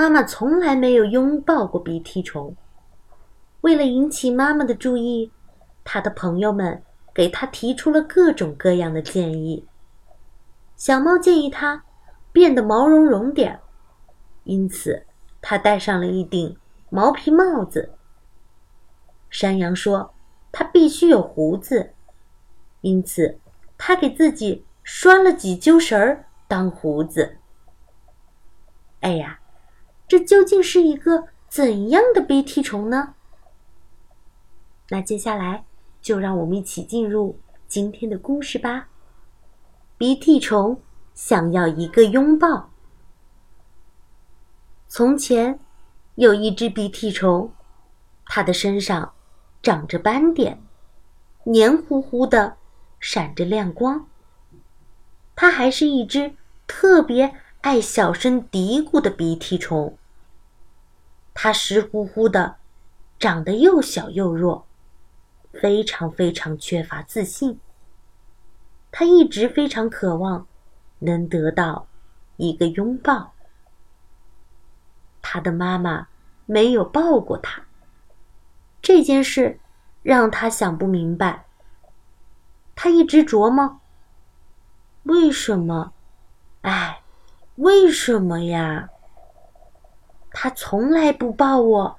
[0.00, 2.56] 妈妈从来没有拥抱过鼻涕虫。
[3.60, 5.30] 为了引起妈妈的注意，
[5.84, 9.66] 他的朋友们给他提出了各种各样的建议。
[10.74, 11.84] 小猫建议他
[12.32, 13.60] 变得毛茸茸点儿，
[14.44, 15.04] 因此
[15.42, 16.56] 他戴上了一顶
[16.88, 17.92] 毛皮帽子。
[19.28, 20.14] 山羊说
[20.50, 21.92] 他必须有胡子，
[22.80, 23.38] 因此
[23.76, 27.36] 他给自己拴了几揪绳儿当胡子。
[29.00, 29.39] 哎呀，
[30.10, 33.14] 这究竟是一个怎样的鼻涕虫呢？
[34.88, 35.64] 那接下来
[36.02, 37.38] 就让我们一起进入
[37.68, 38.88] 今天的故事吧。
[39.96, 40.82] 鼻涕虫
[41.14, 42.70] 想要一个拥抱。
[44.88, 45.60] 从前
[46.16, 47.52] 有一只鼻涕虫，
[48.24, 49.12] 它的身上
[49.62, 50.60] 长着斑点，
[51.44, 52.56] 黏糊糊的，
[52.98, 54.08] 闪着亮光。
[55.36, 56.34] 它还是一只
[56.66, 59.96] 特别爱小声嘀咕的鼻涕虫。
[61.42, 62.56] 它湿乎乎的，
[63.18, 64.66] 长得又小又弱。
[65.54, 67.58] 非常非常缺乏自信。
[68.92, 70.46] 他一直非常渴望
[70.98, 71.86] 能得到
[72.36, 73.32] 一个拥抱。
[75.22, 76.08] 他的妈妈
[76.44, 77.62] 没有抱过他，
[78.82, 79.58] 这件事
[80.02, 81.46] 让他想不明白。
[82.74, 83.80] 他一直琢磨：
[85.04, 85.94] 为什么？
[86.60, 87.00] 哎，
[87.54, 88.90] 为什么呀？
[90.30, 91.98] 他从来不抱我，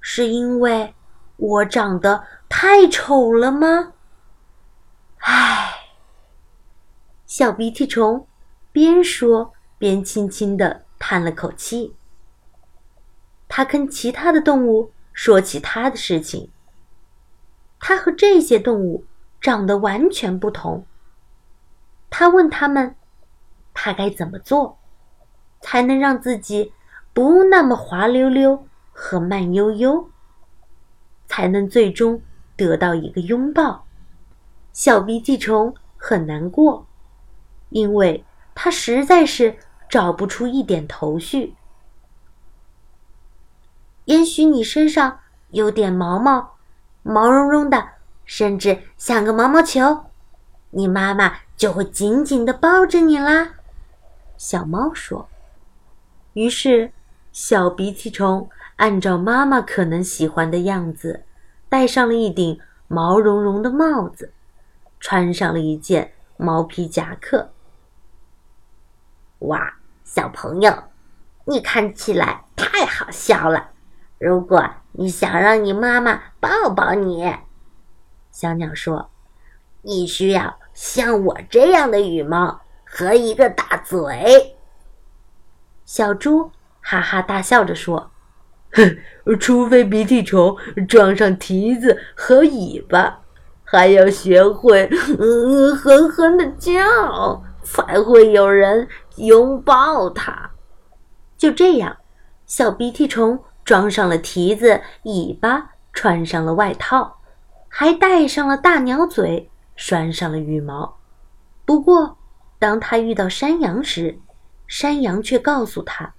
[0.00, 0.94] 是因为
[1.36, 2.24] 我长得……
[2.52, 3.92] 太丑了吗？
[5.18, 5.72] 唉，
[7.24, 8.26] 小鼻涕虫
[8.72, 11.94] 边说边轻轻的叹了口气。
[13.46, 16.50] 他跟其他的动物说起他的事情。
[17.78, 19.04] 他和这些动物
[19.40, 20.84] 长得完全不同。
[22.10, 22.96] 他问他们，
[23.72, 24.80] 他该怎么做，
[25.60, 26.72] 才能让自己
[27.20, 30.08] 不那么滑溜溜和慢悠悠，
[31.28, 32.22] 才能最终。
[32.56, 33.84] 得到一个拥抱，
[34.72, 36.86] 小鼻涕虫很难过，
[37.68, 41.54] 因为它实在是找不出一点头绪。
[44.06, 45.20] 也许你身上
[45.50, 46.56] 有点毛毛，
[47.02, 47.86] 毛茸茸的，
[48.24, 50.06] 甚至像个毛毛球，
[50.70, 53.56] 你妈妈就会紧紧的抱着你啦。
[54.38, 55.28] 小猫说。
[56.32, 56.92] 于是，
[57.32, 61.24] 小鼻涕虫按照妈妈可能喜欢的样子。
[61.68, 64.32] 戴上了一顶毛茸茸的帽子，
[64.98, 67.52] 穿上了一件毛皮夹克。
[69.38, 69.74] 哇，
[70.04, 70.74] 小朋友，
[71.44, 73.70] 你看起来太好笑了！
[74.18, 77.32] 如果你想让你妈妈抱抱你，
[78.32, 79.08] 小鸟说
[79.82, 84.56] ：“你需要像我这样的羽毛和一个大嘴。”
[85.86, 88.10] 小猪哈哈大笑着说。
[88.72, 90.56] 哼，除非鼻涕虫
[90.88, 93.18] 装上蹄子和尾巴，
[93.64, 98.86] 还要学会嗯狠狠的叫，才会有人
[99.16, 100.50] 拥抱它。
[101.36, 101.96] 就这样，
[102.46, 107.18] 小鼻涕虫装上了蹄子、尾巴，穿上了外套，
[107.68, 110.98] 还戴上了大鸟嘴，拴上了羽毛。
[111.64, 112.18] 不过，
[112.60, 114.20] 当他遇到山羊时，
[114.68, 116.14] 山羊却告诉他。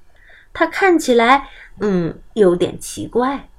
[0.54, 3.50] 他看起来，嗯，有点奇怪。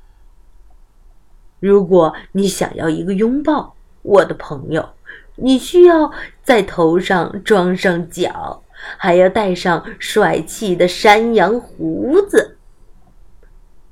[1.60, 4.90] 如果你想要一个拥抱，我的朋友，
[5.36, 8.62] 你需要在头上装上角，
[8.96, 12.58] 还要戴上帅气的山羊胡子。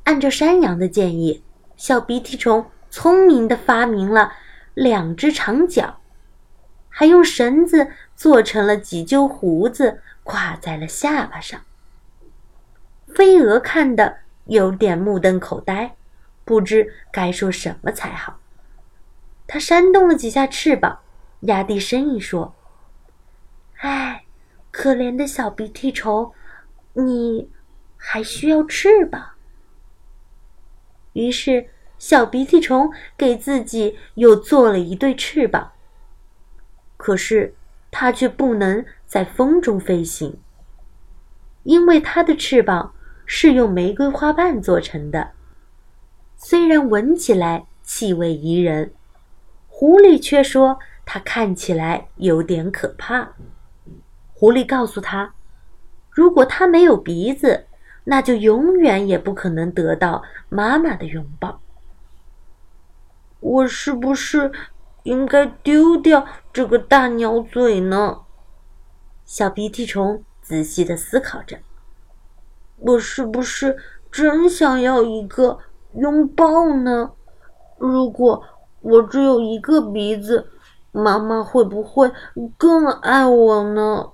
[0.04, 1.44] 按照山羊的建议，
[1.76, 4.32] 小鼻涕虫聪明的发明了
[4.74, 6.00] 两只长角，
[6.88, 11.60] 还用绳子做成了几揪胡子，挂在了下巴上。
[13.14, 15.96] 飞蛾看得有点目瞪口呆，
[16.44, 18.38] 不知该说什么才好。
[19.46, 21.00] 它扇动了几下翅膀，
[21.40, 22.54] 压低声音说
[23.80, 24.24] ：“哎，
[24.70, 26.32] 可怜的小鼻涕虫，
[26.92, 27.50] 你
[27.96, 29.30] 还需要翅膀。”
[31.14, 35.72] 于是，小鼻涕虫给自己又做了一对翅膀。
[36.96, 37.54] 可是，
[37.90, 40.38] 它却不能在风中飞行，
[41.64, 42.94] 因为它的翅膀。
[43.32, 45.30] 是用玫瑰花瓣做成的，
[46.36, 48.92] 虽然闻起来气味宜人，
[49.68, 53.30] 狐狸却说它看起来有点可怕。
[54.34, 55.32] 狐狸告诉他，
[56.10, 57.66] 如果它没有鼻子，
[58.02, 61.60] 那就永远也不可能得到妈妈的拥抱。
[63.38, 64.50] 我是不是
[65.04, 68.22] 应该丢掉这个大鸟嘴呢？
[69.24, 71.60] 小鼻涕虫仔细的思考着。
[72.80, 73.76] 我是不是
[74.10, 75.58] 真想要一个
[75.94, 77.12] 拥抱呢？
[77.78, 78.42] 如果
[78.80, 80.50] 我只有一个鼻子，
[80.92, 82.10] 妈妈会不会
[82.56, 84.10] 更爱我呢？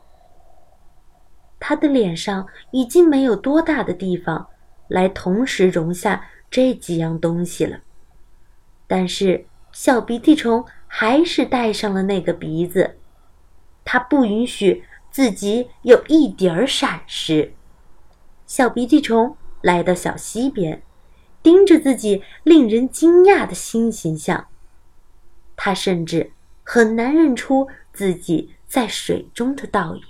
[1.58, 4.46] 他的脸上已经没有多大的地方
[4.88, 7.78] 来同时容下这几样东西了，
[8.86, 12.96] 但是小鼻涕虫还是戴上了那个鼻子，
[13.84, 17.52] 他不允许自己有一点儿闪失。
[18.46, 20.80] 小鼻涕虫来到小溪边，
[21.42, 24.46] 盯着自己令人惊讶的新形象，
[25.56, 26.32] 他甚至
[26.62, 30.02] 很难认出自己在水中的倒影。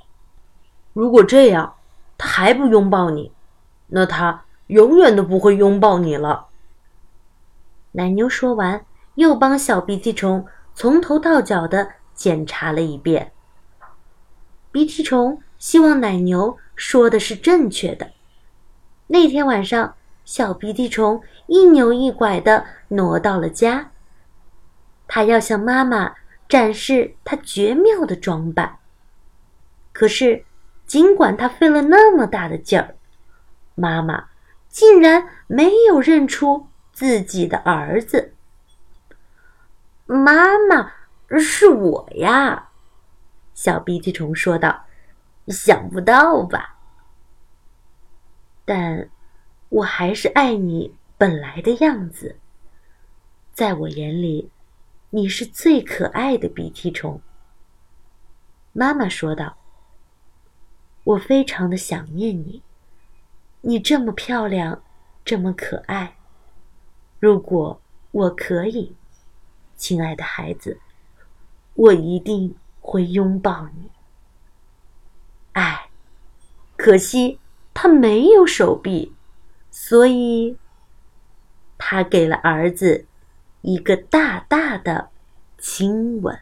[0.93, 1.77] 如果这样，
[2.19, 3.33] 他还不拥抱你，
[3.89, 6.49] 那他永远都不会拥抱你了。
[7.93, 8.85] 奶牛说完，
[9.15, 10.45] 又帮小鼻涕虫
[10.75, 13.33] 从头到脚的检查了一遍。
[14.71, 18.11] 鼻涕虫希望奶牛说的是正确的。
[19.07, 19.95] 那天晚上，
[20.25, 23.91] 小鼻涕虫一扭一拐的挪到了家。
[25.07, 26.15] 他要向妈妈
[26.49, 28.79] 展示他绝妙的装扮，
[29.93, 30.45] 可是。
[30.87, 32.95] 尽管他费了那么大的劲儿，
[33.75, 34.27] 妈妈
[34.69, 38.33] 竟然没有认出自己的儿子。
[40.07, 40.93] 妈妈，
[41.41, 42.69] 是我呀，
[43.53, 44.85] 小鼻涕虫说道
[45.51, 46.76] ：“想不到吧？
[48.67, 49.09] 但
[49.71, 52.37] 我还是爱你本来的样子。
[53.55, 54.51] 在我眼里，
[55.09, 57.23] 你是最可爱的鼻涕虫。”
[58.75, 59.57] 妈妈说道。
[61.05, 62.65] 我非常的想念你，
[63.61, 64.83] 你这么漂亮，
[65.25, 66.17] 这么可爱。
[67.21, 67.81] 如果
[68.11, 68.97] 我可以，
[69.77, 70.81] 亲爱的孩子，
[71.75, 73.89] 我一定会拥抱你。
[75.53, 75.89] 哎，
[76.77, 77.39] 可惜
[77.79, 79.15] 他没有手臂，
[79.71, 80.57] 所以
[81.77, 83.05] 他给了儿子
[83.61, 85.11] 一个大大的
[85.59, 86.39] 亲吻。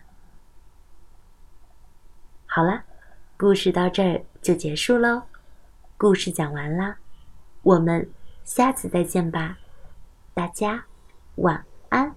[2.47, 2.85] 好了，
[3.37, 4.25] 故事到这儿。
[4.41, 5.23] 就结束喽，
[5.97, 6.99] 故事讲完啦，
[7.63, 8.11] 我们
[8.45, 9.57] 下次再见吧，
[10.35, 10.85] 大家
[11.37, 12.15] 晚安。